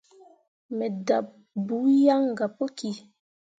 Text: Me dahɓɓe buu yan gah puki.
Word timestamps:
Me 0.77 0.85
dahɓɓe 1.07 1.35
buu 1.65 1.85
yan 2.05 2.23
gah 2.37 2.51
puki. 2.57 2.89